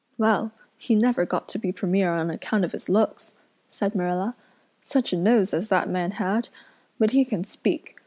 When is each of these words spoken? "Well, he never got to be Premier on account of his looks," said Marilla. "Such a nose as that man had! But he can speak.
"Well, 0.17 0.51
he 0.77 0.95
never 0.95 1.27
got 1.27 1.47
to 1.49 1.59
be 1.59 1.71
Premier 1.71 2.11
on 2.11 2.31
account 2.31 2.65
of 2.65 2.71
his 2.71 2.89
looks," 2.89 3.35
said 3.69 3.93
Marilla. 3.93 4.35
"Such 4.81 5.13
a 5.13 5.15
nose 5.15 5.53
as 5.53 5.69
that 5.69 5.89
man 5.89 6.13
had! 6.13 6.49
But 6.97 7.11
he 7.11 7.23
can 7.23 7.43
speak. 7.43 7.95